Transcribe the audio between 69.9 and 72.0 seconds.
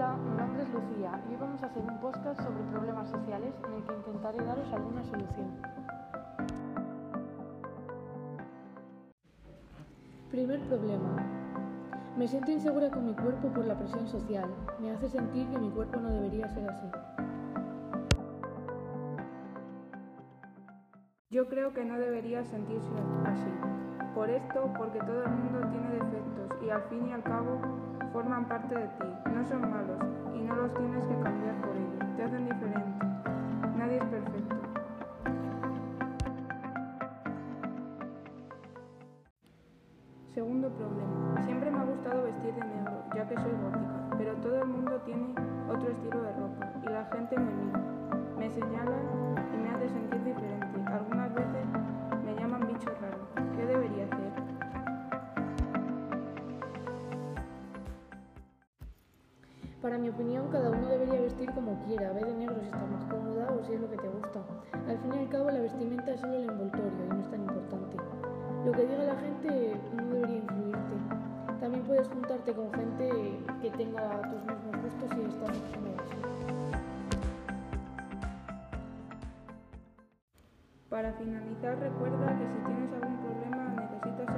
no debería influirte. También